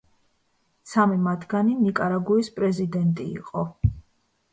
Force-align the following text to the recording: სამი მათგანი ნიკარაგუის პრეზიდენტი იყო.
სამი 0.93 1.19
მათგანი 1.27 1.75
ნიკარაგუის 1.81 2.49
პრეზიდენტი 2.57 3.29
იყო. 3.41 3.67